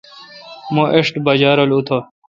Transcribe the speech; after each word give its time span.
مہ 0.73 0.83
ایݭٹ 0.95 1.13
بجا 1.25 1.51
رل 1.57 1.71
اُتہ۔ 1.77 1.97